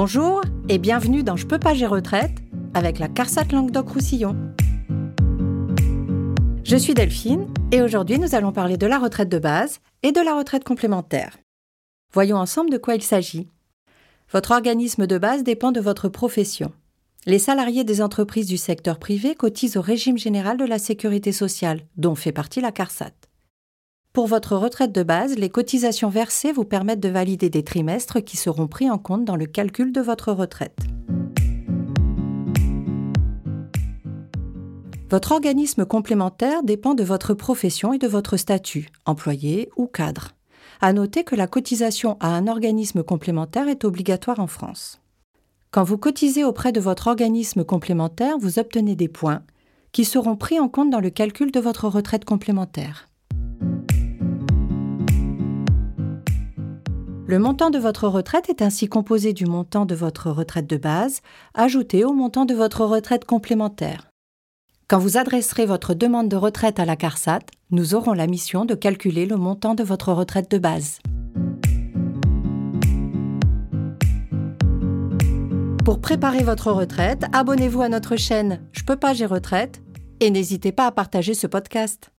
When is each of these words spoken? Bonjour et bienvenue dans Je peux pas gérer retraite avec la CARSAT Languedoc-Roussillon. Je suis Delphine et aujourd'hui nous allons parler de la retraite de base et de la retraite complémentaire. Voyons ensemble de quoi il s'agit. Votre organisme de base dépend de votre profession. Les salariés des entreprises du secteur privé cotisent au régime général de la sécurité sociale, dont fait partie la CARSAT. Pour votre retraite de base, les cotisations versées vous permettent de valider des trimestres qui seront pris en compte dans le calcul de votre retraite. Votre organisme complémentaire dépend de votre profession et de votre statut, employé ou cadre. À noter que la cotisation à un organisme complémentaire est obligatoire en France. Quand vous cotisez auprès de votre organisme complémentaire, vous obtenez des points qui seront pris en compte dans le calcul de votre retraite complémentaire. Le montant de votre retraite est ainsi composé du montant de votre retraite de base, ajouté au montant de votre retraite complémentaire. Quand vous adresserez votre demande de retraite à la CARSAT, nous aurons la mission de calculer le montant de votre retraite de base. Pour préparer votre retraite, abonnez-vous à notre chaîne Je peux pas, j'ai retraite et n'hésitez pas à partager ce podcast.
Bonjour 0.00 0.42
et 0.68 0.78
bienvenue 0.78 1.24
dans 1.24 1.34
Je 1.34 1.44
peux 1.44 1.58
pas 1.58 1.74
gérer 1.74 1.96
retraite 1.96 2.38
avec 2.72 3.00
la 3.00 3.08
CARSAT 3.08 3.46
Languedoc-Roussillon. 3.50 4.36
Je 6.62 6.76
suis 6.76 6.94
Delphine 6.94 7.48
et 7.72 7.82
aujourd'hui 7.82 8.20
nous 8.20 8.36
allons 8.36 8.52
parler 8.52 8.76
de 8.76 8.86
la 8.86 9.00
retraite 9.00 9.28
de 9.28 9.40
base 9.40 9.80
et 10.04 10.12
de 10.12 10.20
la 10.20 10.36
retraite 10.36 10.62
complémentaire. 10.62 11.36
Voyons 12.12 12.36
ensemble 12.36 12.70
de 12.70 12.78
quoi 12.78 12.94
il 12.94 13.02
s'agit. 13.02 13.48
Votre 14.32 14.52
organisme 14.52 15.08
de 15.08 15.18
base 15.18 15.42
dépend 15.42 15.72
de 15.72 15.80
votre 15.80 16.08
profession. 16.08 16.70
Les 17.26 17.40
salariés 17.40 17.82
des 17.82 18.00
entreprises 18.00 18.46
du 18.46 18.56
secteur 18.56 19.00
privé 19.00 19.34
cotisent 19.34 19.78
au 19.78 19.82
régime 19.82 20.16
général 20.16 20.58
de 20.58 20.64
la 20.64 20.78
sécurité 20.78 21.32
sociale, 21.32 21.80
dont 21.96 22.14
fait 22.14 22.30
partie 22.30 22.60
la 22.60 22.70
CARSAT. 22.70 23.27
Pour 24.18 24.26
votre 24.26 24.56
retraite 24.56 24.90
de 24.90 25.04
base, 25.04 25.38
les 25.38 25.48
cotisations 25.48 26.08
versées 26.08 26.50
vous 26.50 26.64
permettent 26.64 26.98
de 26.98 27.08
valider 27.08 27.50
des 27.50 27.62
trimestres 27.62 28.20
qui 28.24 28.36
seront 28.36 28.66
pris 28.66 28.90
en 28.90 28.98
compte 28.98 29.24
dans 29.24 29.36
le 29.36 29.46
calcul 29.46 29.92
de 29.92 30.00
votre 30.00 30.32
retraite. 30.32 30.76
Votre 35.08 35.30
organisme 35.30 35.84
complémentaire 35.84 36.64
dépend 36.64 36.94
de 36.94 37.04
votre 37.04 37.32
profession 37.32 37.92
et 37.92 37.98
de 37.98 38.08
votre 38.08 38.36
statut, 38.36 38.88
employé 39.06 39.70
ou 39.76 39.86
cadre. 39.86 40.32
À 40.80 40.92
noter 40.92 41.22
que 41.22 41.36
la 41.36 41.46
cotisation 41.46 42.16
à 42.18 42.34
un 42.34 42.48
organisme 42.48 43.04
complémentaire 43.04 43.68
est 43.68 43.84
obligatoire 43.84 44.40
en 44.40 44.48
France. 44.48 45.00
Quand 45.70 45.84
vous 45.84 45.96
cotisez 45.96 46.42
auprès 46.42 46.72
de 46.72 46.80
votre 46.80 47.06
organisme 47.06 47.62
complémentaire, 47.62 48.36
vous 48.36 48.58
obtenez 48.58 48.96
des 48.96 49.06
points 49.06 49.44
qui 49.92 50.04
seront 50.04 50.34
pris 50.34 50.58
en 50.58 50.68
compte 50.68 50.90
dans 50.90 50.98
le 50.98 51.10
calcul 51.10 51.52
de 51.52 51.60
votre 51.60 51.86
retraite 51.86 52.24
complémentaire. 52.24 53.07
Le 57.28 57.38
montant 57.38 57.68
de 57.68 57.78
votre 57.78 58.08
retraite 58.08 58.48
est 58.48 58.62
ainsi 58.62 58.88
composé 58.88 59.34
du 59.34 59.44
montant 59.44 59.84
de 59.84 59.94
votre 59.94 60.30
retraite 60.30 60.66
de 60.66 60.78
base, 60.78 61.20
ajouté 61.52 62.02
au 62.02 62.14
montant 62.14 62.46
de 62.46 62.54
votre 62.54 62.86
retraite 62.86 63.26
complémentaire. 63.26 64.08
Quand 64.88 64.98
vous 64.98 65.18
adresserez 65.18 65.66
votre 65.66 65.92
demande 65.92 66.30
de 66.30 66.36
retraite 66.36 66.80
à 66.80 66.86
la 66.86 66.96
CARSAT, 66.96 67.40
nous 67.70 67.94
aurons 67.94 68.14
la 68.14 68.26
mission 68.26 68.64
de 68.64 68.74
calculer 68.74 69.26
le 69.26 69.36
montant 69.36 69.74
de 69.74 69.82
votre 69.82 70.10
retraite 70.10 70.50
de 70.50 70.56
base. 70.56 71.00
Pour 75.84 76.00
préparer 76.00 76.44
votre 76.44 76.72
retraite, 76.72 77.26
abonnez-vous 77.34 77.82
à 77.82 77.90
notre 77.90 78.16
chaîne 78.16 78.62
Je 78.72 78.84
peux 78.84 78.96
pas, 78.96 79.12
j'ai 79.12 79.26
retraite 79.26 79.82
et 80.20 80.30
n'hésitez 80.30 80.72
pas 80.72 80.86
à 80.86 80.92
partager 80.92 81.34
ce 81.34 81.46
podcast. 81.46 82.10